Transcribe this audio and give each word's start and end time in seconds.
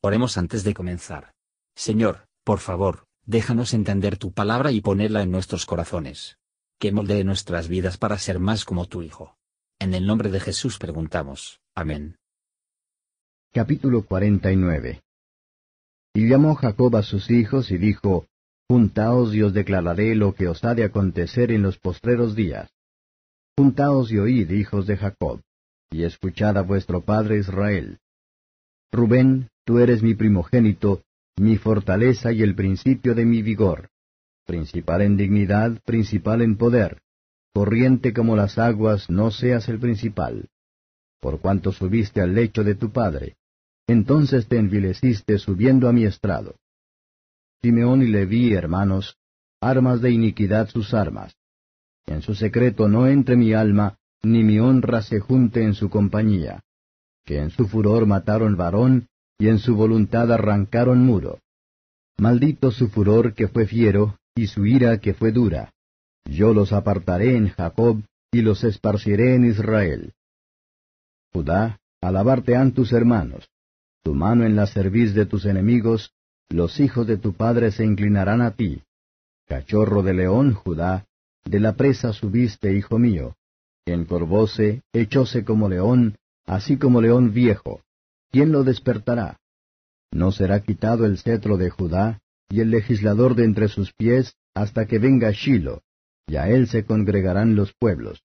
Oremos 0.00 0.38
antes 0.38 0.62
de 0.62 0.74
comenzar. 0.74 1.32
Señor, 1.74 2.28
por 2.44 2.60
favor, 2.60 3.06
déjanos 3.26 3.74
entender 3.74 4.16
tu 4.16 4.32
palabra 4.32 4.70
y 4.70 4.80
ponerla 4.80 5.22
en 5.22 5.32
nuestros 5.32 5.66
corazones. 5.66 6.38
Que 6.78 6.92
moldee 6.92 7.24
nuestras 7.24 7.66
vidas 7.66 7.98
para 7.98 8.16
ser 8.18 8.38
más 8.38 8.64
como 8.64 8.86
tu 8.86 9.02
Hijo. 9.02 9.36
En 9.80 9.94
el 9.94 10.06
nombre 10.06 10.30
de 10.30 10.38
Jesús 10.38 10.78
preguntamos. 10.78 11.60
Amén. 11.74 12.16
Capítulo 13.52 14.04
49 14.04 15.02
Y 16.14 16.28
llamó 16.28 16.54
Jacob 16.54 16.94
a 16.96 17.02
sus 17.02 17.30
hijos 17.30 17.72
y 17.72 17.78
dijo, 17.78 18.26
Juntaos 18.68 19.34
y 19.34 19.42
os 19.42 19.52
declararé 19.52 20.14
lo 20.14 20.34
que 20.34 20.46
os 20.46 20.62
ha 20.62 20.74
de 20.74 20.84
acontecer 20.84 21.50
en 21.50 21.62
los 21.62 21.78
postreros 21.78 22.36
días. 22.36 22.70
Juntaos 23.56 24.12
y 24.12 24.18
oíd, 24.18 24.50
hijos 24.50 24.86
de 24.86 24.96
Jacob, 24.96 25.40
y 25.90 26.04
escuchad 26.04 26.56
a 26.58 26.62
vuestro 26.62 27.00
padre 27.00 27.38
Israel. 27.38 27.98
Rubén, 28.92 29.48
tú 29.68 29.78
eres 29.80 30.02
mi 30.02 30.14
primogénito, 30.14 31.02
mi 31.36 31.58
fortaleza 31.58 32.32
y 32.32 32.42
el 32.42 32.54
principio 32.54 33.14
de 33.14 33.26
mi 33.26 33.42
vigor, 33.42 33.90
principal 34.46 35.02
en 35.02 35.18
dignidad, 35.18 35.82
principal 35.84 36.40
en 36.40 36.56
poder, 36.56 37.02
corriente 37.52 38.14
como 38.14 38.34
las 38.34 38.56
aguas, 38.56 39.10
no 39.10 39.30
seas 39.30 39.68
el 39.68 39.78
principal. 39.78 40.48
Por 41.20 41.42
cuanto 41.42 41.70
subiste 41.70 42.22
al 42.22 42.34
lecho 42.34 42.64
de 42.64 42.76
tu 42.76 42.92
padre, 42.92 43.36
entonces 43.86 44.48
te 44.48 44.56
envileciste 44.56 45.36
subiendo 45.36 45.86
a 45.86 45.92
mi 45.92 46.06
estrado. 46.06 46.56
Simeón 47.60 48.00
y 48.00 48.06
Leví, 48.06 48.54
hermanos, 48.54 49.18
armas 49.60 50.00
de 50.00 50.10
iniquidad 50.12 50.70
sus 50.70 50.94
armas. 50.94 51.36
En 52.06 52.22
su 52.22 52.34
secreto 52.34 52.88
no 52.88 53.06
entre 53.06 53.36
mi 53.36 53.52
alma, 53.52 53.98
ni 54.22 54.44
mi 54.44 54.60
honra 54.60 55.02
se 55.02 55.20
junte 55.20 55.62
en 55.62 55.74
su 55.74 55.90
compañía. 55.90 56.62
Que 57.26 57.42
en 57.42 57.50
su 57.50 57.68
furor 57.68 58.06
mataron 58.06 58.56
varón, 58.56 59.08
y 59.38 59.48
en 59.48 59.58
su 59.58 59.76
voluntad 59.76 60.32
arrancaron 60.32 61.04
muro. 61.04 61.38
Maldito 62.18 62.72
su 62.72 62.88
furor 62.88 63.34
que 63.34 63.48
fue 63.48 63.66
fiero, 63.66 64.18
y 64.34 64.48
su 64.48 64.66
ira 64.66 64.98
que 64.98 65.14
fue 65.14 65.30
dura. 65.30 65.72
Yo 66.24 66.52
los 66.52 66.72
apartaré 66.72 67.36
en 67.36 67.48
Jacob, 67.48 68.02
y 68.32 68.42
los 68.42 68.64
esparciré 68.64 69.34
en 69.34 69.44
Israel. 69.44 70.12
Judá, 71.32 71.78
alabarte 72.00 72.56
han 72.56 72.72
tus 72.72 72.92
hermanos. 72.92 73.48
Tu 74.02 74.14
mano 74.14 74.44
en 74.44 74.56
la 74.56 74.66
cerviz 74.66 75.14
de 75.14 75.26
tus 75.26 75.44
enemigos, 75.44 76.12
los 76.50 76.80
hijos 76.80 77.06
de 77.06 77.16
tu 77.16 77.34
padre 77.34 77.70
se 77.70 77.84
inclinarán 77.84 78.42
a 78.42 78.52
ti. 78.52 78.82
Cachorro 79.46 80.02
de 80.02 80.14
león, 80.14 80.54
Judá, 80.54 81.06
de 81.44 81.60
la 81.60 81.74
presa 81.74 82.12
subiste, 82.12 82.74
hijo 82.74 82.98
mío. 82.98 83.36
Encorvóse, 83.86 84.82
echóse 84.92 85.44
como 85.44 85.68
león, 85.68 86.16
así 86.46 86.76
como 86.76 87.00
león 87.00 87.32
viejo. 87.32 87.82
¿Quién 88.30 88.52
lo 88.52 88.64
despertará? 88.64 89.38
No 90.10 90.32
será 90.32 90.60
quitado 90.60 91.04
el 91.04 91.18
cetro 91.18 91.56
de 91.56 91.70
Judá, 91.70 92.20
y 92.48 92.60
el 92.60 92.70
legislador 92.70 93.34
de 93.34 93.44
entre 93.44 93.68
sus 93.68 93.92
pies, 93.92 94.36
hasta 94.54 94.86
que 94.86 94.98
venga 94.98 95.30
Shilo, 95.30 95.82
y 96.26 96.36
a 96.36 96.48
él 96.48 96.66
se 96.66 96.84
congregarán 96.84 97.56
los 97.56 97.72
pueblos. 97.74 98.22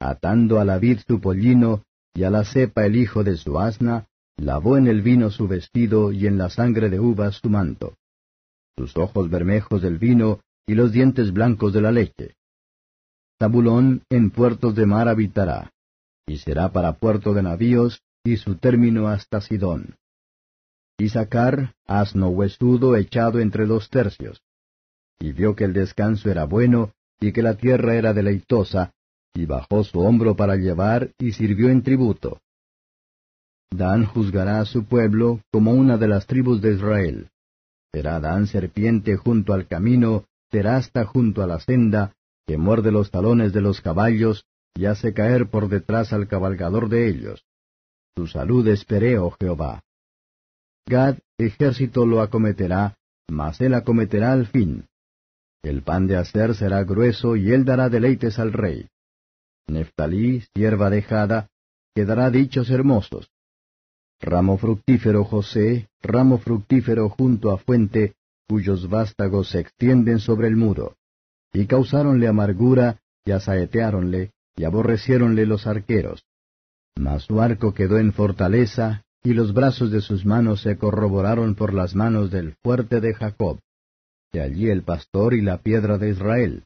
Atando 0.00 0.60
a 0.60 0.64
la 0.64 0.78
vid 0.78 1.00
su 1.06 1.20
pollino, 1.20 1.84
y 2.14 2.24
a 2.24 2.30
la 2.30 2.44
cepa 2.44 2.86
el 2.86 2.96
hijo 2.96 3.22
de 3.24 3.36
su 3.36 3.58
asna, 3.58 4.06
lavó 4.36 4.76
en 4.76 4.86
el 4.86 5.02
vino 5.02 5.30
su 5.30 5.48
vestido, 5.48 6.12
y 6.12 6.26
en 6.26 6.38
la 6.38 6.50
sangre 6.50 6.90
de 6.90 7.00
uvas 7.00 7.36
su 7.36 7.48
manto. 7.48 7.96
Sus 8.76 8.96
ojos 8.96 9.30
bermejos 9.30 9.82
del 9.82 9.98
vino, 9.98 10.40
y 10.66 10.74
los 10.74 10.92
dientes 10.92 11.32
blancos 11.32 11.72
de 11.72 11.80
la 11.80 11.92
leche. 11.92 12.34
Zabulón 13.38 14.02
en 14.10 14.30
puertos 14.30 14.74
de 14.74 14.86
mar 14.86 15.08
habitará, 15.08 15.72
y 16.26 16.38
será 16.38 16.72
para 16.72 16.98
puerto 16.98 17.32
de 17.34 17.42
navíos, 17.42 18.02
y 18.32 18.36
su 18.36 18.56
término 18.56 19.08
hasta 19.08 19.40
Sidón. 19.40 19.96
Y 20.98 21.08
sacar, 21.08 21.74
asno 21.86 22.28
huesudo 22.28 22.96
echado 22.96 23.40
entre 23.40 23.66
dos 23.66 23.88
tercios. 23.88 24.42
Y 25.18 25.32
vio 25.32 25.54
que 25.54 25.64
el 25.64 25.72
descanso 25.72 26.30
era 26.30 26.44
bueno, 26.44 26.92
y 27.20 27.32
que 27.32 27.42
la 27.42 27.54
tierra 27.54 27.94
era 27.94 28.12
deleitosa, 28.12 28.92
y 29.34 29.46
bajó 29.46 29.84
su 29.84 30.00
hombro 30.00 30.36
para 30.36 30.56
llevar, 30.56 31.12
y 31.18 31.32
sirvió 31.32 31.68
en 31.68 31.82
tributo. 31.82 32.40
Dan 33.70 34.04
juzgará 34.06 34.60
a 34.60 34.64
su 34.64 34.84
pueblo 34.84 35.40
como 35.52 35.72
una 35.72 35.98
de 35.98 36.08
las 36.08 36.26
tribus 36.26 36.60
de 36.60 36.74
Israel. 36.74 37.30
Será 37.92 38.20
Dan 38.20 38.46
serpiente 38.46 39.16
junto 39.16 39.52
al 39.52 39.66
camino, 39.66 40.24
terasta 40.50 41.04
junto 41.04 41.42
a 41.42 41.46
la 41.46 41.60
senda, 41.60 42.12
que 42.46 42.56
muerde 42.56 42.92
los 42.92 43.10
talones 43.10 43.52
de 43.52 43.60
los 43.60 43.80
caballos, 43.80 44.44
y 44.74 44.86
hace 44.86 45.12
caer 45.12 45.48
por 45.48 45.68
detrás 45.68 46.12
al 46.12 46.28
cabalgador 46.28 46.88
de 46.88 47.08
ellos. 47.08 47.44
Tu 48.14 48.26
salud 48.26 48.66
esperé, 48.68 49.18
oh 49.18 49.30
Jehová. 49.38 49.82
Gad, 50.86 51.18
ejército 51.38 52.06
lo 52.06 52.20
acometerá, 52.20 52.96
mas 53.28 53.60
él 53.60 53.74
acometerá 53.74 54.32
al 54.32 54.46
fin. 54.46 54.86
El 55.62 55.82
pan 55.82 56.06
de 56.06 56.16
hacer 56.16 56.54
será 56.54 56.82
grueso, 56.84 57.36
y 57.36 57.52
él 57.52 57.64
dará 57.64 57.88
deleites 57.88 58.38
al 58.38 58.52
rey. 58.52 58.88
Neftalí, 59.66 60.42
sierva 60.54 60.88
dejada, 60.88 61.48
quedará 61.94 62.30
dichos 62.30 62.70
hermosos. 62.70 63.30
Ramo 64.20 64.56
fructífero 64.56 65.24
José, 65.24 65.88
ramo 66.02 66.38
fructífero 66.38 67.08
junto 67.08 67.50
a 67.50 67.58
fuente, 67.58 68.14
cuyos 68.48 68.88
vástagos 68.88 69.50
se 69.50 69.60
extienden 69.60 70.18
sobre 70.18 70.48
el 70.48 70.56
muro. 70.56 70.96
Y 71.52 71.66
causáronle 71.66 72.28
amargura, 72.28 73.00
y 73.24 73.32
asaeteáronle, 73.32 74.32
y 74.56 74.64
aborreciéronle 74.64 75.46
los 75.46 75.66
arqueros. 75.66 76.24
Mas 76.98 77.22
su 77.22 77.40
arco 77.40 77.74
quedó 77.74 77.98
en 77.98 78.12
fortaleza, 78.12 79.04
y 79.22 79.32
los 79.32 79.54
brazos 79.54 79.92
de 79.92 80.00
sus 80.00 80.26
manos 80.26 80.62
se 80.62 80.76
corroboraron 80.76 81.54
por 81.54 81.72
las 81.72 81.94
manos 81.94 82.32
del 82.32 82.54
fuerte 82.62 83.00
de 83.00 83.14
Jacob. 83.14 83.60
De 84.32 84.40
allí 84.40 84.68
el 84.68 84.82
pastor 84.82 85.34
y 85.34 85.40
la 85.40 85.58
piedra 85.58 85.96
de 85.96 86.10
Israel. 86.10 86.64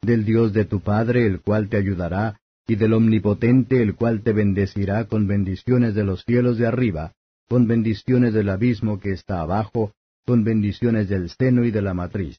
Del 0.00 0.24
Dios 0.24 0.52
de 0.52 0.64
tu 0.64 0.80
Padre, 0.80 1.26
el 1.26 1.40
cual 1.40 1.68
te 1.68 1.76
ayudará, 1.76 2.38
y 2.68 2.76
del 2.76 2.92
Omnipotente, 2.92 3.82
el 3.82 3.96
cual 3.96 4.22
te 4.22 4.32
bendecirá 4.32 5.06
con 5.06 5.26
bendiciones 5.26 5.96
de 5.96 6.04
los 6.04 6.22
cielos 6.22 6.56
de 6.56 6.68
arriba, 6.68 7.12
con 7.48 7.66
bendiciones 7.66 8.32
del 8.32 8.50
abismo 8.50 9.00
que 9.00 9.10
está 9.10 9.40
abajo, 9.40 9.92
con 10.24 10.44
bendiciones 10.44 11.08
del 11.08 11.30
seno 11.30 11.64
y 11.64 11.72
de 11.72 11.82
la 11.82 11.94
matriz. 11.94 12.38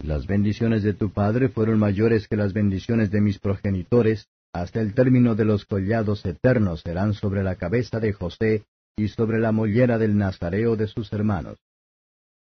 Las 0.00 0.26
bendiciones 0.26 0.82
de 0.82 0.92
tu 0.92 1.10
Padre 1.10 1.48
fueron 1.48 1.78
mayores 1.78 2.28
que 2.28 2.36
las 2.36 2.52
bendiciones 2.52 3.10
de 3.10 3.22
mis 3.22 3.38
progenitores, 3.38 4.28
hasta 4.60 4.80
el 4.80 4.94
término 4.94 5.34
de 5.34 5.44
los 5.44 5.64
collados 5.64 6.24
eternos 6.24 6.80
serán 6.80 7.14
sobre 7.14 7.42
la 7.42 7.56
cabeza 7.56 8.00
de 8.00 8.12
José 8.12 8.64
y 8.96 9.08
sobre 9.08 9.38
la 9.38 9.52
mollera 9.52 9.98
del 9.98 10.16
nazareo 10.16 10.76
de 10.76 10.86
sus 10.86 11.12
hermanos. 11.12 11.58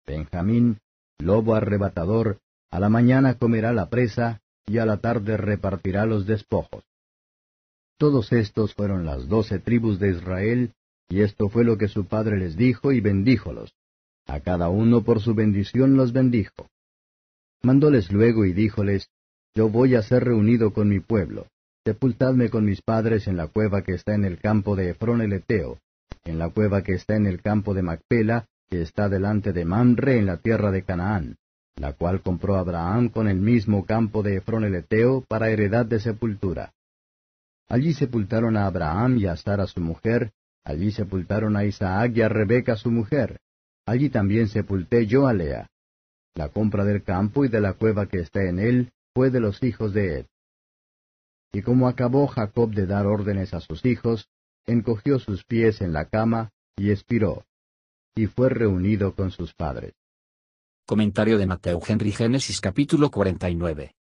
Benjamín, 0.07 0.79
lobo 1.19 1.55
arrebatador, 1.55 2.39
a 2.71 2.81
la 2.81 2.89
mañana 2.89 3.35
comerá 3.35 3.73
la 3.73 3.91
presa 3.91 4.41
y 4.67 4.79
a 4.79 4.87
la 4.87 4.99
tarde 4.99 5.37
repartirá 5.37 6.07
los 6.07 6.27
despojos. 6.27 6.83
Todos 7.99 8.33
estos 8.33 8.75
fueron 8.75 9.05
las 9.05 9.29
doce 9.29 9.59
tribus 9.59 9.99
de 9.99 10.11
Israel, 10.11 10.73
y 11.09 11.21
esto 11.21 11.49
fue 11.49 11.65
lo 11.65 11.77
que 11.77 11.89
su 11.89 12.07
padre 12.07 12.39
les 12.39 12.57
dijo 12.57 12.93
y 12.93 13.01
bendíjolos. 13.01 13.75
A 14.27 14.41
cada 14.41 14.69
uno 14.69 15.03
por 15.03 15.21
su 15.21 15.35
bendición 15.35 15.97
los 15.97 16.13
bendijo. 16.13 16.69
Mandóles 17.63 18.13
luego 18.13 18.45
y 18.45 18.53
díjoles, 18.53 19.11
Yo 19.55 19.69
voy 19.69 19.95
a 19.95 20.03
ser 20.03 20.25
reunido 20.25 20.73
con 20.73 20.89
mi 20.89 21.01
pueblo 21.01 21.49
sepultadme 21.89 22.51
con 22.51 22.67
mis 22.67 22.83
padres 22.83 23.29
en 23.29 23.39
la 23.39 23.47
cueva 23.47 23.81
que 23.81 23.95
está 23.95 24.15
en 24.15 24.27
el 24.27 24.39
campo 24.39 24.77
de 24.77 24.91
Efrón 24.91 25.23
el 25.23 25.33
Eteo, 25.33 25.79
en 26.23 26.39
la 26.39 26.51
cueva 26.51 26.83
que 26.83 26.93
está 26.93 27.17
en 27.17 27.25
el 27.25 27.41
campo 27.41 27.73
de 27.73 27.81
Macpela, 27.81 28.45
que 28.69 28.83
está 28.83 29.09
delante 29.09 29.55
de 29.55 29.65
Mamre 29.65 30.19
en 30.19 30.27
la 30.27 30.37
tierra 30.37 30.71
de 30.71 30.83
Canaán, 30.83 31.37
la 31.77 31.95
cual 31.95 32.21
compró 32.21 32.57
Abraham 32.57 33.09
con 33.09 33.27
el 33.27 33.41
mismo 33.41 33.87
campo 33.87 34.23
de 34.23 34.37
Efrón 34.37 34.65
el 34.65 34.75
Eteo 34.75 35.25
para 35.27 35.49
heredad 35.49 35.87
de 35.87 35.99
sepultura. 35.99 36.75
Allí 37.71 37.95
sepultaron 37.95 38.59
a 38.59 38.67
Abraham 38.67 39.17
y 39.17 39.25
a 39.25 39.37
Sara 39.37 39.67
su 39.67 39.81
mujer, 39.81 40.33
allí 40.65 40.91
sepultaron 40.91 41.57
a 41.57 41.65
Isaac 41.65 42.13
y 42.17 42.21
a 42.21 42.29
Rebeca 42.29 42.77
su 42.77 42.91
mujer, 42.91 43.41
allí 43.87 44.11
también 44.11 44.49
sepulté 44.49 45.07
yo 45.07 45.27
a 45.27 45.33
Lea. 45.33 45.71
La 46.35 46.51
compra 46.51 46.85
del 46.85 47.03
campo 47.03 47.47
y 47.47 47.49
de 47.49 47.63
la 47.63 47.73
cueva 47.73 48.09
que 48.09 48.19
está 48.19 48.45
en 48.45 48.59
él 48.59 48.91
fue 49.15 49.31
de 49.31 49.41
los 49.41 49.63
hijos 49.63 49.95
de 49.95 50.19
Ed. 50.19 50.27
Y 51.53 51.63
como 51.63 51.89
acabó 51.89 52.27
Jacob 52.27 52.75
de 52.75 52.87
dar 52.87 53.07
órdenes 53.07 53.55
a 53.55 53.61
sus 53.61 53.85
hijos, 53.85 54.29
encogió 54.67 55.19
sus 55.19 55.45
pies 55.45 55.81
en 55.81 55.93
la 55.93 56.07
cama 56.07 56.51
y 56.77 56.91
expiró, 56.91 57.47
y 58.15 58.27
fue 58.27 58.51
reunido 58.51 59.15
con 59.15 59.31
sus 59.31 59.55
padres. 59.55 59.95
Comentario 60.87 61.39
de 61.39 61.47
Mateo 61.47 61.81
Henry 61.87 62.13
Génesis 62.13 62.61
capítulo 62.61 63.11
49. 63.11 63.95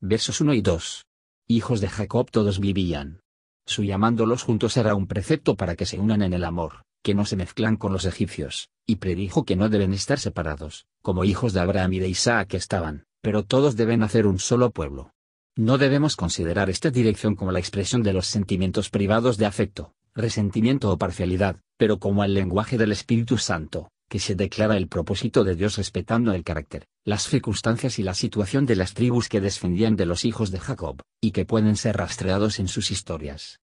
Versos 0.00 0.40
1 0.40 0.54
y 0.54 0.60
2. 0.60 1.06
Hijos 1.48 1.80
de 1.80 1.88
Jacob 1.88 2.30
todos 2.30 2.60
vivían. 2.60 3.20
Su 3.64 3.82
llamándolos 3.82 4.44
juntos 4.44 4.76
era 4.76 4.94
un 4.94 5.06
precepto 5.06 5.56
para 5.56 5.74
que 5.74 5.86
se 5.86 5.98
unan 5.98 6.22
en 6.22 6.34
el 6.34 6.44
amor, 6.44 6.84
que 7.02 7.14
no 7.14 7.24
se 7.24 7.36
mezclan 7.36 7.76
con 7.76 7.92
los 7.92 8.04
egipcios, 8.04 8.68
y 8.86 8.96
predijo 8.96 9.44
que 9.44 9.56
no 9.56 9.68
deben 9.68 9.92
estar 9.92 10.18
separados, 10.18 10.86
como 11.02 11.24
hijos 11.24 11.52
de 11.52 11.60
Abraham 11.60 11.94
y 11.94 11.98
de 11.98 12.08
Isaac 12.08 12.54
estaban, 12.54 13.06
pero 13.22 13.44
todos 13.44 13.74
deben 13.74 14.02
hacer 14.02 14.26
un 14.26 14.38
solo 14.38 14.70
pueblo. 14.70 15.12
No 15.58 15.78
debemos 15.78 16.16
considerar 16.16 16.68
esta 16.68 16.90
dirección 16.90 17.34
como 17.34 17.50
la 17.50 17.58
expresión 17.58 18.02
de 18.02 18.12
los 18.12 18.26
sentimientos 18.26 18.90
privados 18.90 19.38
de 19.38 19.46
afecto, 19.46 19.94
resentimiento 20.14 20.90
o 20.90 20.98
parcialidad, 20.98 21.62
pero 21.78 21.98
como 21.98 22.24
el 22.24 22.34
lenguaje 22.34 22.76
del 22.76 22.92
Espíritu 22.92 23.38
Santo, 23.38 23.90
que 24.10 24.18
se 24.18 24.34
declara 24.34 24.76
el 24.76 24.86
propósito 24.86 25.44
de 25.44 25.56
Dios 25.56 25.78
respetando 25.78 26.34
el 26.34 26.44
carácter, 26.44 26.86
las 27.04 27.22
circunstancias 27.22 27.98
y 27.98 28.02
la 28.02 28.12
situación 28.12 28.66
de 28.66 28.76
las 28.76 28.92
tribus 28.92 29.30
que 29.30 29.40
descendían 29.40 29.96
de 29.96 30.04
los 30.04 30.26
hijos 30.26 30.50
de 30.50 30.60
Jacob, 30.60 31.00
y 31.22 31.30
que 31.30 31.46
pueden 31.46 31.76
ser 31.76 31.96
rastreados 31.96 32.58
en 32.58 32.68
sus 32.68 32.90
historias. 32.90 33.60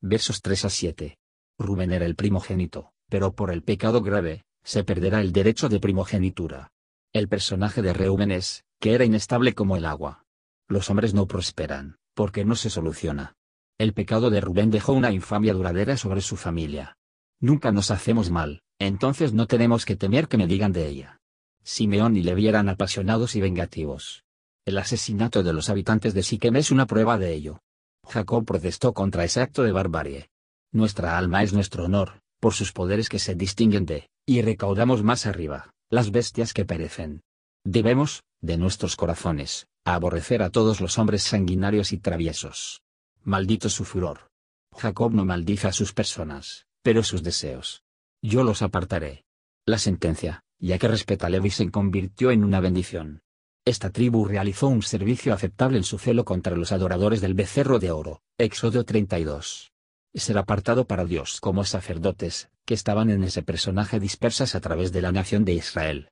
Versos 0.00 0.42
3 0.42 0.64
a 0.64 0.70
7. 0.70 1.16
Rubén 1.58 1.92
era 1.92 2.06
el 2.06 2.16
primogénito, 2.16 2.90
pero 3.08 3.36
por 3.36 3.52
el 3.52 3.62
pecado 3.62 4.02
grave, 4.02 4.42
se 4.64 4.82
perderá 4.82 5.20
el 5.20 5.30
derecho 5.30 5.68
de 5.68 5.78
primogenitura. 5.78 6.72
El 7.12 7.28
personaje 7.28 7.82
de 7.82 7.92
Reuben 7.92 8.32
es, 8.32 8.64
que 8.80 8.94
era 8.94 9.04
inestable 9.04 9.54
como 9.54 9.76
el 9.76 9.84
agua. 9.84 10.24
Los 10.70 10.88
hombres 10.88 11.14
no 11.14 11.26
prosperan, 11.26 11.96
porque 12.14 12.44
no 12.44 12.54
se 12.54 12.70
soluciona. 12.70 13.34
El 13.76 13.92
pecado 13.92 14.30
de 14.30 14.40
Rubén 14.40 14.70
dejó 14.70 14.92
una 14.92 15.10
infamia 15.10 15.52
duradera 15.52 15.96
sobre 15.96 16.20
su 16.20 16.36
familia. 16.36 16.96
Nunca 17.40 17.72
nos 17.72 17.90
hacemos 17.90 18.30
mal, 18.30 18.62
entonces 18.78 19.32
no 19.32 19.48
tenemos 19.48 19.84
que 19.84 19.96
temer 19.96 20.28
que 20.28 20.36
me 20.36 20.46
digan 20.46 20.72
de 20.72 20.86
ella. 20.86 21.18
Simeón 21.64 22.16
y 22.16 22.22
Levi 22.22 22.46
eran 22.46 22.68
apasionados 22.68 23.34
y 23.34 23.40
vengativos. 23.40 24.22
El 24.64 24.78
asesinato 24.78 25.42
de 25.42 25.52
los 25.52 25.70
habitantes 25.70 26.14
de 26.14 26.22
Siquem 26.22 26.54
es 26.54 26.70
una 26.70 26.86
prueba 26.86 27.18
de 27.18 27.34
ello. 27.34 27.58
Jacob 28.06 28.44
protestó 28.44 28.94
contra 28.94 29.24
ese 29.24 29.40
acto 29.40 29.64
de 29.64 29.72
barbarie. 29.72 30.30
Nuestra 30.70 31.18
alma 31.18 31.42
es 31.42 31.52
nuestro 31.52 31.86
honor, 31.86 32.20
por 32.38 32.54
sus 32.54 32.70
poderes 32.70 33.08
que 33.08 33.18
se 33.18 33.34
distinguen 33.34 33.86
de, 33.86 34.08
y 34.24 34.40
recaudamos 34.42 35.02
más 35.02 35.26
arriba, 35.26 35.72
las 35.90 36.12
bestias 36.12 36.54
que 36.54 36.64
perecen. 36.64 37.22
Debemos, 37.64 38.22
de 38.40 38.56
nuestros 38.56 38.96
corazones, 38.96 39.66
aborrecer 39.84 40.42
a 40.42 40.50
todos 40.50 40.80
los 40.80 40.98
hombres 40.98 41.22
sanguinarios 41.22 41.92
y 41.92 41.98
traviesos. 41.98 42.82
Maldito 43.22 43.68
su 43.68 43.84
furor. 43.84 44.30
Jacob 44.76 45.12
no 45.12 45.24
maldice 45.24 45.68
a 45.68 45.72
sus 45.72 45.92
personas, 45.92 46.66
pero 46.82 47.02
sus 47.02 47.22
deseos. 47.22 47.82
Yo 48.22 48.44
los 48.44 48.62
apartaré. 48.62 49.24
La 49.66 49.78
sentencia, 49.78 50.42
ya 50.58 50.78
que 50.78 50.88
respeta 50.88 51.26
a 51.26 51.30
Levi 51.30 51.50
se 51.50 51.70
convirtió 51.70 52.30
en 52.30 52.44
una 52.44 52.60
bendición. 52.60 53.22
Esta 53.64 53.90
tribu 53.90 54.24
realizó 54.24 54.68
un 54.68 54.82
servicio 54.82 55.34
aceptable 55.34 55.76
en 55.76 55.84
su 55.84 55.98
celo 55.98 56.24
contra 56.24 56.56
los 56.56 56.72
adoradores 56.72 57.20
del 57.20 57.34
becerro 57.34 57.78
de 57.78 57.90
oro, 57.90 58.22
Éxodo 58.38 58.84
32. 58.84 59.72
Ser 60.14 60.38
apartado 60.38 60.86
para 60.86 61.04
Dios 61.04 61.40
como 61.40 61.64
sacerdotes, 61.64 62.50
que 62.64 62.74
estaban 62.74 63.10
en 63.10 63.22
ese 63.22 63.42
personaje 63.42 64.00
dispersas 64.00 64.54
a 64.54 64.60
través 64.60 64.92
de 64.92 65.02
la 65.02 65.12
nación 65.12 65.44
de 65.44 65.52
Israel. 65.52 66.10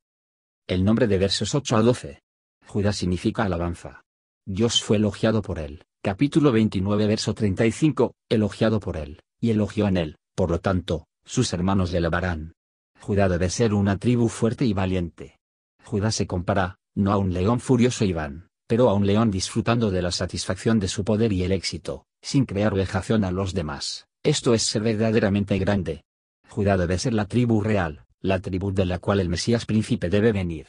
El 0.68 0.84
nombre 0.84 1.06
de 1.06 1.16
versos 1.16 1.54
8 1.54 1.78
a 1.78 1.82
12. 1.82 2.20
Judá 2.66 2.92
significa 2.92 3.42
alabanza. 3.42 4.02
Dios 4.46 4.82
fue 4.82 4.98
elogiado 4.98 5.40
por 5.40 5.58
él. 5.58 5.82
Capítulo 6.02 6.52
29 6.52 7.06
verso 7.06 7.32
35, 7.32 8.12
elogiado 8.28 8.78
por 8.78 8.98
él, 8.98 9.22
y 9.40 9.48
elogió 9.48 9.88
en 9.88 9.96
él, 9.96 10.16
por 10.34 10.50
lo 10.50 10.60
tanto, 10.60 11.06
sus 11.24 11.54
hermanos 11.54 11.90
le 11.90 11.98
alabarán. 11.98 12.52
Judá 13.00 13.30
debe 13.30 13.48
ser 13.48 13.72
una 13.72 13.96
tribu 13.96 14.28
fuerte 14.28 14.66
y 14.66 14.74
valiente. 14.74 15.38
Judá 15.84 16.12
se 16.12 16.26
compara, 16.26 16.76
no 16.94 17.12
a 17.12 17.16
un 17.16 17.32
león 17.32 17.60
furioso 17.60 18.04
y 18.04 18.12
van, 18.12 18.50
pero 18.66 18.90
a 18.90 18.94
un 18.94 19.06
león 19.06 19.30
disfrutando 19.30 19.90
de 19.90 20.02
la 20.02 20.12
satisfacción 20.12 20.80
de 20.80 20.88
su 20.88 21.02
poder 21.02 21.32
y 21.32 21.44
el 21.44 21.52
éxito, 21.52 22.04
sin 22.20 22.44
crear 22.44 22.74
vejación 22.74 23.24
a 23.24 23.30
los 23.30 23.54
demás. 23.54 24.06
Esto 24.22 24.52
es 24.52 24.64
ser 24.64 24.82
verdaderamente 24.82 25.58
grande. 25.58 26.04
Judá 26.46 26.76
debe 26.76 26.98
ser 26.98 27.14
la 27.14 27.24
tribu 27.24 27.62
real, 27.62 28.04
la 28.20 28.40
tribu 28.40 28.72
de 28.72 28.84
la 28.84 28.98
cual 28.98 29.20
el 29.20 29.28
Mesías 29.28 29.66
príncipe 29.66 30.10
debe 30.10 30.32
venir. 30.32 30.66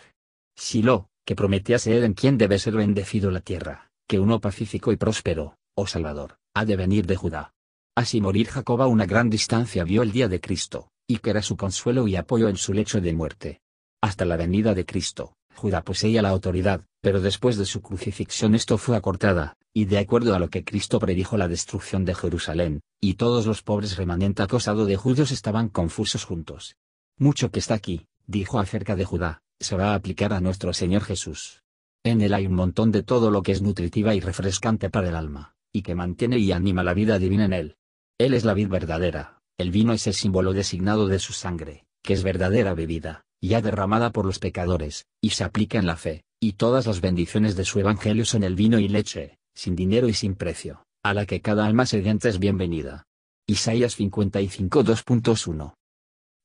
Silo, 0.55 1.09
que 1.25 1.35
prometía 1.35 1.79
ser 1.79 2.03
en 2.03 2.13
quien 2.13 2.37
debe 2.37 2.59
ser 2.59 2.75
bendecido 2.75 3.31
la 3.31 3.41
tierra, 3.41 3.91
que 4.07 4.19
uno 4.19 4.39
pacífico 4.39 4.91
y 4.91 4.97
próspero, 4.97 5.57
oh 5.75 5.87
Salvador, 5.87 6.37
ha 6.53 6.65
de 6.65 6.75
venir 6.75 7.05
de 7.05 7.15
Judá. 7.15 7.53
Así 7.95 8.21
morir 8.21 8.47
Jacob 8.47 8.81
a 8.81 8.87
una 8.87 9.05
gran 9.05 9.29
distancia 9.29 9.83
vio 9.83 10.03
el 10.03 10.11
día 10.11 10.27
de 10.27 10.39
Cristo, 10.39 10.89
y 11.07 11.17
que 11.17 11.31
era 11.31 11.41
su 11.41 11.57
consuelo 11.57 12.07
y 12.07 12.15
apoyo 12.15 12.49
en 12.49 12.57
su 12.57 12.73
lecho 12.73 13.01
de 13.01 13.13
muerte. 13.13 13.61
Hasta 14.01 14.25
la 14.25 14.37
venida 14.37 14.73
de 14.73 14.85
Cristo, 14.85 15.33
Judá 15.55 15.83
poseía 15.83 16.21
la 16.21 16.29
autoridad, 16.29 16.85
pero 17.01 17.19
después 17.19 17.57
de 17.57 17.65
su 17.65 17.81
crucifixión 17.81 18.55
esto 18.55 18.77
fue 18.77 18.95
acortada, 18.95 19.55
y 19.73 19.85
de 19.85 19.97
acuerdo 19.97 20.35
a 20.35 20.39
lo 20.39 20.49
que 20.49 20.63
Cristo 20.63 20.99
predijo 20.99 21.35
la 21.35 21.47
destrucción 21.47 22.05
de 22.05 22.15
Jerusalén, 22.15 22.81
y 23.01 23.15
todos 23.15 23.45
los 23.45 23.61
pobres 23.61 23.97
remanentes 23.97 24.43
acosados 24.43 24.87
de 24.87 24.95
judíos 24.95 25.31
estaban 25.31 25.69
confusos 25.69 26.23
juntos. 26.23 26.75
Mucho 27.21 27.51
que 27.51 27.59
está 27.59 27.73
aquí, 27.73 28.07
dijo 28.27 28.59
acerca 28.59 28.95
de 28.95 29.03
Judá, 29.03 29.41
se 29.59 29.75
va 29.75 29.91
a 29.91 29.95
aplicar 29.95 30.31
a 30.31 30.39
nuestro 30.39 30.71
Señor 30.71 31.03
Jesús. 31.03 31.63
En 32.01 32.21
él 32.21 32.33
hay 32.33 32.47
un 32.47 32.53
montón 32.53 32.93
de 32.93 33.03
todo 33.03 33.29
lo 33.29 33.43
que 33.43 33.51
es 33.51 33.61
nutritiva 33.61 34.15
y 34.15 34.21
refrescante 34.21 34.89
para 34.89 35.09
el 35.09 35.15
alma, 35.17 35.53
y 35.73 35.81
que 35.81 35.95
mantiene 35.95 36.39
y 36.39 36.53
anima 36.53 36.81
la 36.81 36.93
vida 36.93 37.19
divina 37.19 37.43
en 37.43 37.51
él. 37.51 37.75
Él 38.17 38.33
es 38.33 38.45
la 38.45 38.53
vid 38.53 38.69
verdadera, 38.69 39.41
el 39.57 39.69
vino 39.69 39.91
es 39.91 40.07
el 40.07 40.13
símbolo 40.13 40.53
designado 40.53 41.07
de 41.07 41.19
su 41.19 41.33
sangre, 41.33 41.83
que 42.03 42.13
es 42.13 42.23
verdadera 42.23 42.73
bebida, 42.73 43.25
ya 43.41 43.61
derramada 43.61 44.11
por 44.11 44.23
los 44.25 44.39
pecadores, 44.39 45.05
y 45.19 45.31
se 45.31 45.43
aplica 45.43 45.77
en 45.77 45.87
la 45.87 45.97
fe, 45.97 46.23
y 46.39 46.53
todas 46.53 46.87
las 46.87 47.01
bendiciones 47.01 47.57
de 47.57 47.65
su 47.65 47.81
evangelio 47.81 48.23
son 48.23 48.43
el 48.43 48.55
vino 48.55 48.79
y 48.79 48.87
leche, 48.87 49.39
sin 49.53 49.75
dinero 49.75 50.07
y 50.07 50.13
sin 50.13 50.35
precio, 50.35 50.85
a 51.03 51.13
la 51.13 51.25
que 51.25 51.41
cada 51.41 51.65
alma 51.65 51.85
sedienta 51.85 52.29
es 52.29 52.39
bienvenida. 52.39 53.07
Isaías 53.45 53.95
55 53.95 54.85
2.1. 54.85 55.73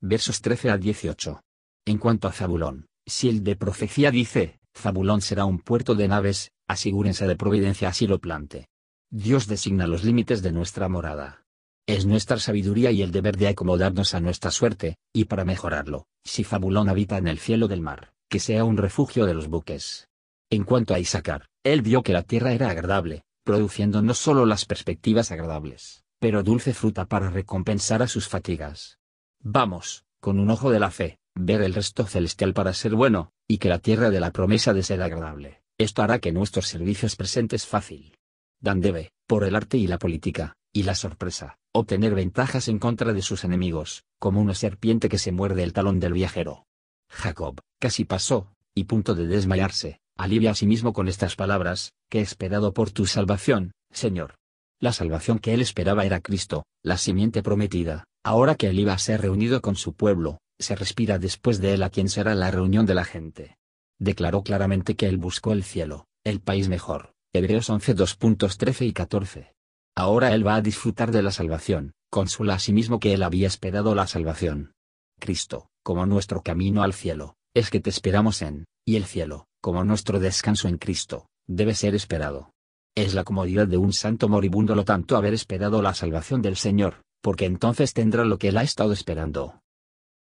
Versos 0.06 0.42
13 0.42 0.68
a 0.68 0.76
18. 0.76 1.40
En 1.86 1.96
cuanto 1.96 2.28
a 2.28 2.32
Zabulón, 2.32 2.88
si 3.06 3.30
el 3.30 3.42
de 3.42 3.56
profecía 3.56 4.10
dice, 4.10 4.60
Zabulón 4.76 5.22
será 5.22 5.46
un 5.46 5.58
puerto 5.58 5.94
de 5.94 6.08
naves, 6.08 6.52
asegúrense 6.68 7.26
de 7.26 7.36
providencia 7.36 7.88
así 7.88 8.06
lo 8.06 8.18
plante. 8.18 8.68
Dios 9.10 9.46
designa 9.46 9.86
los 9.86 10.04
límites 10.04 10.42
de 10.42 10.52
nuestra 10.52 10.90
morada. 10.90 11.46
Es 11.86 12.04
nuestra 12.04 12.38
sabiduría 12.38 12.90
y 12.90 13.00
el 13.00 13.12
deber 13.12 13.38
de 13.38 13.48
acomodarnos 13.48 14.12
a 14.12 14.20
nuestra 14.20 14.50
suerte, 14.50 14.98
y 15.14 15.24
para 15.24 15.46
mejorarlo, 15.46 16.06
si 16.22 16.44
Fabulón 16.44 16.90
habita 16.90 17.16
en 17.16 17.26
el 17.26 17.38
cielo 17.38 17.66
del 17.66 17.80
mar, 17.80 18.12
que 18.28 18.40
sea 18.40 18.64
un 18.64 18.76
refugio 18.76 19.24
de 19.24 19.32
los 19.32 19.48
buques. 19.48 20.10
En 20.50 20.64
cuanto 20.64 20.92
a 20.92 20.98
Isaacar, 20.98 21.46
él 21.62 21.80
vio 21.80 22.02
que 22.02 22.12
la 22.12 22.24
tierra 22.24 22.52
era 22.52 22.68
agradable, 22.68 23.22
produciendo 23.42 24.02
no 24.02 24.12
solo 24.12 24.44
las 24.44 24.66
perspectivas 24.66 25.32
agradables, 25.32 26.04
pero 26.18 26.42
dulce 26.42 26.74
fruta 26.74 27.06
para 27.06 27.30
recompensar 27.30 28.02
a 28.02 28.06
sus 28.06 28.28
fatigas. 28.28 28.98
Vamos, 29.46 30.06
con 30.20 30.40
un 30.40 30.48
ojo 30.48 30.70
de 30.70 30.80
la 30.80 30.90
fe, 30.90 31.18
ver 31.34 31.60
el 31.60 31.74
resto 31.74 32.06
celestial 32.06 32.54
para 32.54 32.72
ser 32.72 32.94
bueno, 32.94 33.30
y 33.46 33.58
que 33.58 33.68
la 33.68 33.78
tierra 33.78 34.08
de 34.08 34.18
la 34.18 34.30
promesa 34.30 34.72
de 34.72 34.82
ser 34.82 35.02
agradable. 35.02 35.60
Esto 35.76 36.02
hará 36.02 36.18
que 36.18 36.32
nuestros 36.32 36.66
servicios 36.66 37.14
presentes 37.14 37.66
fácil. 37.66 38.16
Dan 38.58 38.80
debe, 38.80 39.12
por 39.26 39.44
el 39.44 39.54
arte 39.54 39.76
y 39.76 39.86
la 39.86 39.98
política, 39.98 40.54
y 40.72 40.84
la 40.84 40.94
sorpresa, 40.94 41.58
obtener 41.72 42.14
ventajas 42.14 42.68
en 42.68 42.78
contra 42.78 43.12
de 43.12 43.20
sus 43.20 43.44
enemigos, 43.44 44.04
como 44.18 44.40
una 44.40 44.54
serpiente 44.54 45.10
que 45.10 45.18
se 45.18 45.30
muerde 45.30 45.62
el 45.62 45.74
talón 45.74 46.00
del 46.00 46.14
viajero. 46.14 46.64
Jacob, 47.10 47.60
casi 47.78 48.06
pasó, 48.06 48.50
y 48.74 48.84
punto 48.84 49.14
de 49.14 49.26
desmayarse, 49.26 50.00
alivia 50.16 50.52
a 50.52 50.54
sí 50.54 50.66
mismo 50.66 50.94
con 50.94 51.06
estas 51.06 51.36
palabras, 51.36 51.92
que 52.08 52.20
he 52.20 52.22
esperado 52.22 52.72
por 52.72 52.92
tu 52.92 53.04
salvación, 53.04 53.72
Señor. 53.90 54.36
La 54.80 54.94
salvación 54.94 55.38
que 55.38 55.52
él 55.52 55.60
esperaba 55.60 56.06
era 56.06 56.20
Cristo, 56.20 56.64
la 56.82 56.96
simiente 56.96 57.42
prometida, 57.42 58.04
ahora 58.24 58.54
que 58.54 58.68
él 58.68 58.80
iba 58.80 58.92
a 58.92 58.98
ser 58.98 59.20
reunido 59.20 59.60
con 59.60 59.76
su 59.76 59.92
pueblo, 59.92 60.38
se 60.58 60.74
respira 60.74 61.18
después 61.18 61.60
de 61.60 61.74
él 61.74 61.82
a 61.82 61.90
quien 61.90 62.08
será 62.08 62.34
la 62.34 62.50
reunión 62.50 62.86
de 62.86 62.94
la 62.94 63.04
gente. 63.04 63.58
Declaró 64.00 64.42
claramente 64.42 64.96
que 64.96 65.06
él 65.06 65.18
buscó 65.18 65.52
el 65.52 65.62
cielo, 65.62 66.06
el 66.24 66.40
país 66.40 66.68
mejor. 66.68 67.12
Hebreos 67.32 67.68
11 67.68 67.96
2.13 67.96 68.86
y 68.86 68.92
14. 68.92 69.52
Ahora 69.96 70.32
él 70.34 70.46
va 70.46 70.56
a 70.56 70.62
disfrutar 70.62 71.12
de 71.12 71.22
la 71.22 71.30
salvación, 71.30 71.92
consuela 72.10 72.54
a 72.54 72.58
sí 72.58 72.72
mismo 72.72 72.98
que 72.98 73.12
él 73.12 73.22
había 73.22 73.46
esperado 73.46 73.94
la 73.94 74.06
salvación. 74.06 74.72
Cristo, 75.20 75.68
como 75.82 76.06
nuestro 76.06 76.42
camino 76.42 76.82
al 76.82 76.92
cielo, 76.92 77.36
es 77.54 77.70
que 77.70 77.80
te 77.80 77.90
esperamos 77.90 78.42
en, 78.42 78.64
y 78.84 78.96
el 78.96 79.04
cielo, 79.04 79.46
como 79.60 79.84
nuestro 79.84 80.18
descanso 80.18 80.68
en 80.68 80.78
Cristo, 80.78 81.26
debe 81.46 81.74
ser 81.74 81.94
esperado. 81.94 82.50
Es 82.96 83.14
la 83.14 83.24
comodidad 83.24 83.66
de 83.66 83.76
un 83.76 83.92
santo 83.92 84.28
moribundo 84.28 84.74
lo 84.74 84.84
tanto 84.84 85.16
haber 85.16 85.34
esperado 85.34 85.82
la 85.82 85.94
salvación 85.94 86.42
del 86.42 86.56
Señor, 86.56 87.02
porque 87.24 87.46
entonces 87.46 87.94
tendrá 87.94 88.26
lo 88.26 88.38
que 88.38 88.48
él 88.48 88.58
ha 88.58 88.62
estado 88.62 88.92
esperando. 88.92 89.62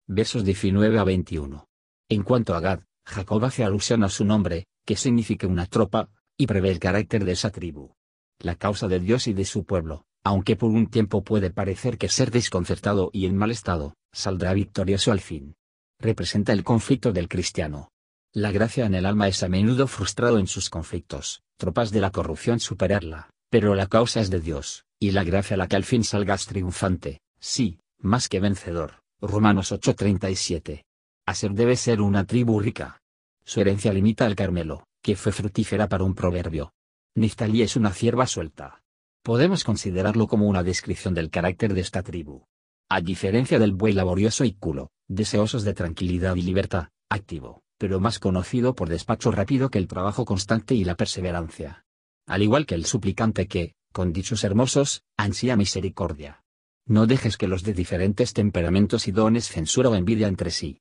Versos 0.07 0.45
19 0.45 0.99
a 0.99 1.03
21. 1.03 1.67
En 2.09 2.21
cuanto 2.21 2.53
a 2.53 2.59
Gad, 2.59 2.81
Jacob 3.07 3.43
hace 3.43 3.63
alusión 3.63 4.03
a 4.03 4.09
su 4.09 4.23
nombre, 4.23 4.67
que 4.85 4.95
significa 4.95 5.47
una 5.47 5.65
tropa, 5.65 6.09
y 6.37 6.45
prevé 6.45 6.69
el 6.69 6.77
carácter 6.77 7.25
de 7.25 7.31
esa 7.31 7.49
tribu 7.49 7.95
la 8.43 8.55
causa 8.55 8.87
de 8.87 8.99
Dios 8.99 9.27
y 9.27 9.33
de 9.33 9.45
su 9.45 9.65
pueblo, 9.65 10.05
aunque 10.23 10.55
por 10.55 10.69
un 10.69 10.87
tiempo 10.87 11.23
puede 11.23 11.49
parecer 11.49 11.97
que 11.97 12.09
ser 12.09 12.31
desconcertado 12.31 13.09
y 13.13 13.25
en 13.25 13.37
mal 13.37 13.51
estado, 13.51 13.95
saldrá 14.11 14.53
victorioso 14.53 15.11
al 15.11 15.21
fin. 15.21 15.55
Representa 15.99 16.53
el 16.53 16.63
conflicto 16.63 17.11
del 17.11 17.27
cristiano. 17.27 17.89
La 18.33 18.51
gracia 18.51 18.85
en 18.85 18.95
el 18.95 19.05
alma 19.05 19.27
es 19.27 19.43
a 19.43 19.49
menudo 19.49 19.87
frustrado 19.87 20.39
en 20.39 20.47
sus 20.47 20.69
conflictos, 20.69 21.41
tropas 21.57 21.91
de 21.91 22.01
la 22.01 22.11
corrupción 22.11 22.59
superarla, 22.59 23.29
pero 23.51 23.75
la 23.75 23.85
causa 23.85 24.21
es 24.21 24.31
de 24.31 24.39
Dios, 24.39 24.85
y 24.99 25.11
la 25.11 25.23
gracia 25.23 25.57
la 25.57 25.67
que 25.67 25.75
al 25.75 25.83
fin 25.83 26.03
salgas 26.03 26.47
triunfante, 26.47 27.19
sí, 27.39 27.79
más 27.99 28.29
que 28.29 28.39
vencedor. 28.39 29.03
Romanos 29.21 29.71
8:37. 29.71 30.85
Aser 31.27 31.51
debe 31.51 31.75
ser 31.75 32.01
una 32.01 32.25
tribu 32.25 32.59
rica. 32.59 33.01
Su 33.45 33.61
herencia 33.61 33.93
limita 33.93 34.25
al 34.25 34.35
Carmelo, 34.35 34.85
que 35.03 35.15
fue 35.15 35.31
fructífera 35.31 35.87
para 35.87 36.03
un 36.03 36.15
proverbio, 36.15 36.71
Niftalí 37.13 37.61
es 37.61 37.75
una 37.75 37.91
cierva 37.91 38.25
suelta. 38.25 38.81
Podemos 39.21 39.65
considerarlo 39.65 40.27
como 40.27 40.47
una 40.47 40.63
descripción 40.63 41.13
del 41.13 41.29
carácter 41.29 41.73
de 41.73 41.81
esta 41.81 42.03
tribu. 42.03 42.45
A 42.89 43.01
diferencia 43.01 43.59
del 43.59 43.73
buey 43.73 43.93
laborioso 43.93 44.45
y 44.45 44.53
culo, 44.53 44.91
deseosos 45.09 45.65
de 45.65 45.73
tranquilidad 45.73 46.35
y 46.37 46.41
libertad, 46.41 46.87
activo, 47.09 47.63
pero 47.77 47.99
más 47.99 48.17
conocido 48.17 48.75
por 48.75 48.87
despacho 48.87 49.29
rápido 49.29 49.69
que 49.69 49.77
el 49.77 49.89
trabajo 49.89 50.23
constante 50.23 50.73
y 50.73 50.85
la 50.85 50.95
perseverancia. 50.95 51.83
Al 52.31 52.43
igual 52.43 52.65
que 52.65 52.75
el 52.75 52.85
suplicante 52.85 53.49
que, 53.49 53.75
con 53.91 54.13
dichos 54.13 54.45
hermosos, 54.45 55.03
ansía 55.17 55.57
misericordia. 55.57 56.45
No 56.85 57.05
dejes 57.05 57.35
que 57.35 57.45
los 57.45 57.61
de 57.63 57.73
diferentes 57.73 58.31
temperamentos 58.31 59.09
y 59.09 59.11
dones 59.11 59.49
censura 59.49 59.89
o 59.89 59.95
envidia 59.95 60.29
entre 60.29 60.49
sí. 60.49 60.79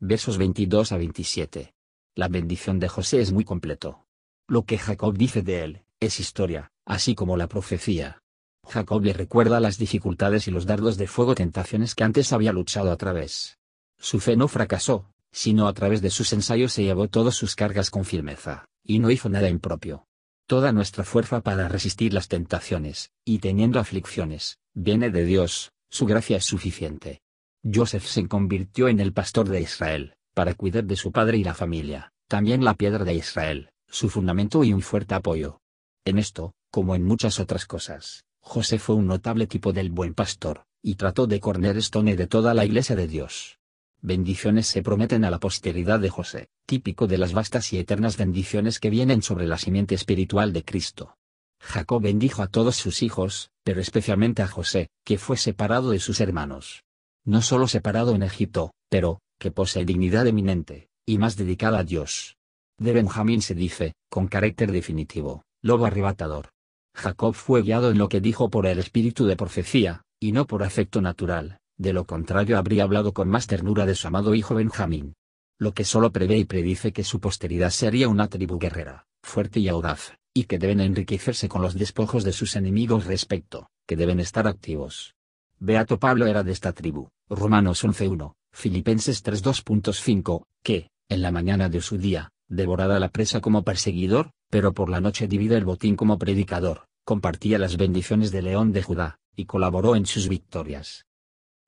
Versos 0.00 0.38
22 0.38 0.90
a 0.90 0.96
27. 0.96 1.72
La 2.16 2.26
bendición 2.26 2.80
de 2.80 2.88
José 2.88 3.20
es 3.20 3.30
muy 3.30 3.44
completo. 3.44 4.08
Lo 4.48 4.64
que 4.64 4.76
Jacob 4.76 5.16
dice 5.16 5.42
de 5.42 5.62
él, 5.62 5.82
es 6.00 6.18
historia, 6.18 6.72
así 6.84 7.14
como 7.14 7.36
la 7.36 7.46
profecía. 7.46 8.20
Jacob 8.66 9.04
le 9.04 9.12
recuerda 9.12 9.60
las 9.60 9.78
dificultades 9.78 10.48
y 10.48 10.50
los 10.50 10.66
dardos 10.66 10.96
de 10.96 11.06
fuego 11.06 11.36
tentaciones 11.36 11.94
que 11.94 12.02
antes 12.02 12.32
había 12.32 12.52
luchado 12.52 12.90
a 12.90 12.96
través. 12.96 13.56
Su 14.00 14.18
fe 14.18 14.34
no 14.34 14.48
fracasó, 14.48 15.12
sino 15.30 15.68
a 15.68 15.74
través 15.74 16.02
de 16.02 16.10
sus 16.10 16.32
ensayos 16.32 16.72
se 16.72 16.82
llevó 16.82 17.06
todas 17.06 17.36
sus 17.36 17.54
cargas 17.54 17.88
con 17.88 18.04
firmeza, 18.04 18.64
y 18.82 18.98
no 18.98 19.12
hizo 19.12 19.28
nada 19.28 19.48
impropio. 19.48 20.08
Toda 20.52 20.70
nuestra 20.70 21.02
fuerza 21.02 21.40
para 21.40 21.66
resistir 21.66 22.12
las 22.12 22.28
tentaciones, 22.28 23.10
y 23.24 23.38
teniendo 23.38 23.80
aflicciones, 23.80 24.58
viene 24.74 25.08
de 25.08 25.24
Dios, 25.24 25.72
su 25.88 26.04
gracia 26.04 26.36
es 26.36 26.44
suficiente. 26.44 27.22
Joseph 27.64 28.04
se 28.04 28.28
convirtió 28.28 28.88
en 28.88 29.00
el 29.00 29.14
pastor 29.14 29.48
de 29.48 29.62
Israel, 29.62 30.14
para 30.34 30.52
cuidar 30.52 30.84
de 30.84 30.96
su 30.96 31.10
padre 31.10 31.38
y 31.38 31.42
la 31.42 31.54
familia, 31.54 32.12
también 32.28 32.64
la 32.64 32.74
piedra 32.74 33.02
de 33.06 33.14
Israel, 33.14 33.70
su 33.88 34.10
fundamento 34.10 34.62
y 34.62 34.74
un 34.74 34.82
fuerte 34.82 35.14
apoyo. 35.14 35.62
En 36.04 36.18
esto, 36.18 36.52
como 36.70 36.96
en 36.96 37.04
muchas 37.04 37.40
otras 37.40 37.64
cosas, 37.64 38.26
José 38.40 38.78
fue 38.78 38.96
un 38.96 39.06
notable 39.06 39.46
tipo 39.46 39.72
del 39.72 39.88
buen 39.88 40.12
pastor, 40.12 40.66
y 40.82 40.96
trató 40.96 41.26
de 41.26 41.40
cornerstone 41.40 42.14
de 42.14 42.26
toda 42.26 42.52
la 42.52 42.66
iglesia 42.66 42.94
de 42.94 43.08
Dios. 43.08 43.58
Bendiciones 44.04 44.66
se 44.66 44.82
prometen 44.82 45.24
a 45.24 45.30
la 45.30 45.38
posteridad 45.38 46.00
de 46.00 46.10
José, 46.10 46.48
típico 46.66 47.06
de 47.06 47.18
las 47.18 47.32
vastas 47.32 47.72
y 47.72 47.78
eternas 47.78 48.16
bendiciones 48.16 48.80
que 48.80 48.90
vienen 48.90 49.22
sobre 49.22 49.46
la 49.46 49.58
simiente 49.58 49.94
espiritual 49.94 50.52
de 50.52 50.64
Cristo. 50.64 51.16
Jacob 51.60 52.02
bendijo 52.02 52.42
a 52.42 52.48
todos 52.48 52.74
sus 52.74 53.04
hijos, 53.04 53.52
pero 53.62 53.80
especialmente 53.80 54.42
a 54.42 54.48
José, 54.48 54.88
que 55.04 55.18
fue 55.18 55.36
separado 55.36 55.90
de 55.90 56.00
sus 56.00 56.20
hermanos. 56.20 56.82
No 57.24 57.42
solo 57.42 57.68
separado 57.68 58.16
en 58.16 58.24
Egipto, 58.24 58.72
pero, 58.88 59.20
que 59.38 59.52
posee 59.52 59.84
dignidad 59.84 60.26
eminente, 60.26 60.88
y 61.06 61.18
más 61.18 61.36
dedicada 61.36 61.78
a 61.78 61.84
Dios. 61.84 62.36
De 62.78 62.92
Benjamín 62.92 63.40
se 63.40 63.54
dice, 63.54 63.94
con 64.10 64.26
carácter 64.26 64.72
definitivo, 64.72 65.44
lobo 65.62 65.86
arrebatador. 65.86 66.48
Jacob 66.92 67.34
fue 67.34 67.62
guiado 67.62 67.92
en 67.92 67.98
lo 67.98 68.08
que 68.08 68.20
dijo 68.20 68.50
por 68.50 68.66
el 68.66 68.80
espíritu 68.80 69.26
de 69.26 69.36
profecía, 69.36 70.02
y 70.18 70.32
no 70.32 70.48
por 70.48 70.64
afecto 70.64 71.00
natural, 71.00 71.60
de 71.78 71.92
lo 71.92 72.06
contrario 72.06 72.58
habría 72.58 72.84
hablado 72.84 73.12
con 73.12 73.28
más 73.28 73.46
ternura 73.46 73.86
de 73.86 73.94
su 73.94 74.06
amado 74.06 74.34
hijo 74.34 74.54
Benjamín. 74.54 75.14
Lo 75.58 75.72
que 75.74 75.84
solo 75.84 76.10
prevé 76.10 76.38
y 76.38 76.44
predice 76.44 76.92
que 76.92 77.04
su 77.04 77.20
posteridad 77.20 77.70
sería 77.70 78.08
una 78.08 78.28
tribu 78.28 78.58
guerrera, 78.58 79.06
fuerte 79.22 79.60
y 79.60 79.68
audaz, 79.68 80.14
y 80.34 80.44
que 80.44 80.58
deben 80.58 80.80
enriquecerse 80.80 81.48
con 81.48 81.62
los 81.62 81.74
despojos 81.74 82.24
de 82.24 82.32
sus 82.32 82.56
enemigos 82.56 83.06
respecto, 83.06 83.68
que 83.86 83.96
deben 83.96 84.20
estar 84.20 84.46
activos. 84.46 85.14
Beato 85.58 85.98
Pablo 85.98 86.26
era 86.26 86.42
de 86.42 86.52
esta 86.52 86.72
tribu, 86.72 87.08
Romanos 87.28 87.84
11.1, 87.84 88.34
Filipenses 88.52 89.24
3.2.5, 89.24 90.44
que, 90.62 90.90
en 91.08 91.22
la 91.22 91.30
mañana 91.30 91.68
de 91.68 91.80
su 91.80 91.98
día, 91.98 92.30
devorada 92.48 92.98
la 92.98 93.08
presa 93.08 93.40
como 93.40 93.62
perseguidor, 93.62 94.30
pero 94.50 94.72
por 94.72 94.88
la 94.88 95.00
noche 95.00 95.28
divide 95.28 95.56
el 95.56 95.64
botín 95.64 95.96
como 95.96 96.18
predicador, 96.18 96.86
compartía 97.04 97.58
las 97.58 97.76
bendiciones 97.76 98.32
de 98.32 98.42
León 98.42 98.72
de 98.72 98.82
Judá, 98.82 99.18
y 99.36 99.44
colaboró 99.44 99.96
en 99.96 100.06
sus 100.06 100.28
victorias 100.28 101.06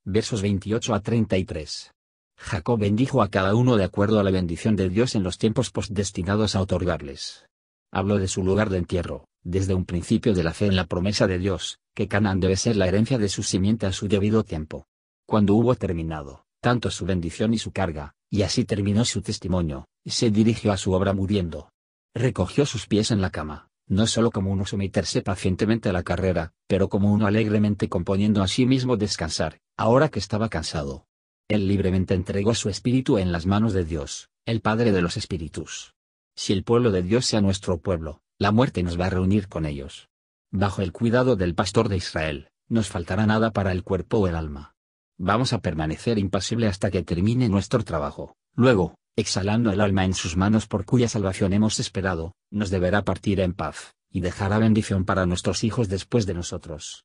versos 0.06 0.42
28 0.42 0.94
a 0.94 1.00
33. 1.00 1.94
Jacob 2.36 2.78
bendijo 2.78 3.22
a 3.22 3.30
cada 3.30 3.54
uno 3.54 3.78
de 3.78 3.84
acuerdo 3.84 4.20
a 4.20 4.22
la 4.22 4.30
bendición 4.30 4.76
de 4.76 4.90
Dios 4.90 5.14
en 5.14 5.22
los 5.22 5.38
tiempos 5.38 5.70
postdestinados 5.70 6.54
a 6.54 6.60
otorgarles. 6.60 7.46
Habló 7.90 8.18
de 8.18 8.28
su 8.28 8.44
lugar 8.44 8.68
de 8.68 8.78
entierro, 8.78 9.24
desde 9.42 9.72
un 9.72 9.86
principio 9.86 10.34
de 10.34 10.44
la 10.44 10.52
fe 10.52 10.66
en 10.66 10.76
la 10.76 10.84
promesa 10.84 11.26
de 11.26 11.38
Dios, 11.38 11.78
que 11.94 12.06
Canaán 12.06 12.40
debe 12.40 12.56
ser 12.56 12.76
la 12.76 12.86
herencia 12.86 13.16
de 13.16 13.30
su 13.30 13.42
simiente 13.42 13.86
a 13.86 13.92
su 13.92 14.06
debido 14.06 14.44
tiempo. 14.44 14.86
Cuando 15.26 15.54
hubo 15.54 15.74
terminado, 15.74 16.44
tanto 16.60 16.90
su 16.90 17.06
bendición 17.06 17.54
y 17.54 17.58
su 17.58 17.72
carga, 17.72 18.14
y 18.28 18.42
así 18.42 18.66
terminó 18.66 19.06
su 19.06 19.22
testimonio, 19.22 19.86
se 20.04 20.30
dirigió 20.30 20.72
a 20.72 20.76
su 20.76 20.92
obra 20.92 21.14
muriendo. 21.14 21.70
Recogió 22.14 22.66
sus 22.66 22.86
pies 22.86 23.10
en 23.10 23.22
la 23.22 23.30
cama, 23.30 23.68
no 23.86 24.06
solo 24.06 24.30
como 24.30 24.50
uno 24.50 24.66
someterse 24.66 25.22
pacientemente 25.22 25.88
a 25.88 25.94
la 25.94 26.02
carrera, 26.02 26.52
pero 26.66 26.90
como 26.90 27.10
uno 27.10 27.26
alegremente 27.26 27.88
componiendo 27.88 28.42
a 28.42 28.48
sí 28.48 28.66
mismo 28.66 28.98
descansar, 28.98 29.60
ahora 29.76 30.08
que 30.08 30.18
estaba 30.18 30.48
cansado. 30.48 31.06
Él 31.48 31.68
libremente 31.68 32.14
entregó 32.14 32.54
su 32.54 32.68
espíritu 32.68 33.18
en 33.18 33.32
las 33.32 33.46
manos 33.46 33.72
de 33.72 33.84
Dios, 33.84 34.30
el 34.46 34.60
Padre 34.60 34.92
de 34.92 35.02
los 35.02 35.16
Espíritus. 35.16 35.94
Si 36.36 36.52
el 36.52 36.64
pueblo 36.64 36.90
de 36.90 37.02
Dios 37.02 37.26
sea 37.26 37.40
nuestro 37.40 37.78
pueblo, 37.78 38.22
la 38.38 38.50
muerte 38.50 38.82
nos 38.82 38.98
va 38.98 39.06
a 39.06 39.10
reunir 39.10 39.48
con 39.48 39.66
ellos. 39.66 40.08
Bajo 40.50 40.82
el 40.82 40.92
cuidado 40.92 41.36
del 41.36 41.54
pastor 41.54 41.88
de 41.88 41.96
Israel, 41.96 42.48
nos 42.68 42.88
faltará 42.88 43.26
nada 43.26 43.52
para 43.52 43.72
el 43.72 43.84
cuerpo 43.84 44.18
o 44.18 44.28
el 44.28 44.36
alma. 44.36 44.74
Vamos 45.18 45.52
a 45.52 45.58
permanecer 45.58 46.18
impasible 46.18 46.66
hasta 46.66 46.90
que 46.90 47.02
termine 47.02 47.48
nuestro 47.48 47.84
trabajo. 47.84 48.36
Luego, 48.54 48.96
exhalando 49.16 49.70
el 49.70 49.80
alma 49.80 50.04
en 50.04 50.14
sus 50.14 50.36
manos 50.36 50.66
por 50.66 50.84
cuya 50.84 51.08
salvación 51.08 51.52
hemos 51.52 51.78
esperado, 51.78 52.34
nos 52.50 52.70
deberá 52.70 53.02
partir 53.02 53.40
en 53.40 53.52
paz, 53.52 53.94
y 54.10 54.20
dejará 54.20 54.58
bendición 54.58 55.04
para 55.04 55.26
nuestros 55.26 55.62
hijos 55.62 55.88
después 55.88 56.26
de 56.26 56.34
nosotros. 56.34 57.04